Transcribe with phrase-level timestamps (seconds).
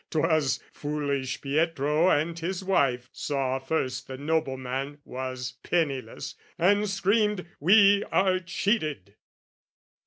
[0.09, 8.03] 'Twas foolish Pietro and his wife saw first The nobleman was penniless, and screamed "We
[8.05, 9.17] are cheated!"